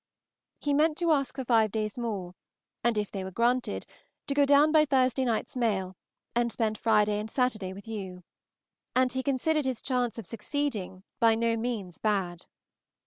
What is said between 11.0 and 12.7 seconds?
by no means bad.